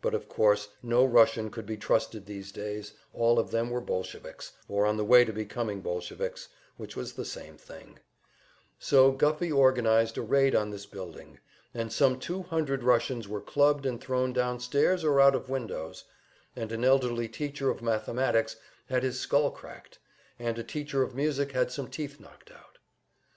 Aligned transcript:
But 0.00 0.12
of 0.12 0.28
course 0.28 0.70
no 0.82 1.04
Russian 1.04 1.48
could 1.48 1.66
be 1.66 1.76
trusted 1.76 2.26
these 2.26 2.50
days 2.50 2.94
all 3.12 3.38
of 3.38 3.52
them 3.52 3.70
were 3.70 3.80
Bolsheviks, 3.80 4.54
or 4.66 4.84
on 4.84 4.96
the 4.96 5.04
way 5.04 5.24
to 5.24 5.32
becoming 5.32 5.82
Bolsheviks, 5.82 6.48
which 6.76 6.96
was 6.96 7.12
the 7.12 7.24
same 7.24 7.56
thing; 7.58 8.00
so 8.80 9.12
Guffey 9.12 9.52
organized 9.52 10.18
a 10.18 10.20
raid 10.22 10.56
on 10.56 10.70
this 10.70 10.84
building, 10.84 11.38
and 11.72 11.92
some 11.92 12.18
two 12.18 12.42
hundred 12.42 12.82
Russians 12.82 13.28
were 13.28 13.40
clubbed 13.40 13.86
and 13.86 14.00
thrown 14.00 14.32
downstairs 14.32 15.04
or 15.04 15.20
out 15.20 15.36
of 15.36 15.48
windows, 15.48 16.06
and 16.56 16.72
an 16.72 16.82
elderly 16.82 17.28
teacher 17.28 17.70
of 17.70 17.80
mathematics 17.82 18.56
had 18.86 19.04
his 19.04 19.20
skull 19.20 19.52
cracked, 19.52 20.00
and 20.40 20.58
a 20.58 20.64
teacher 20.64 21.04
of 21.04 21.14
music 21.14 21.52
had 21.52 21.70
some 21.70 21.86
teeth 21.88 22.18
knocked 22.18 22.50
out. 22.50 22.78